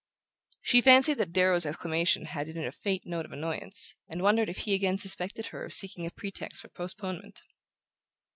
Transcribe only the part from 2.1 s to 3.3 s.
had in it a faint note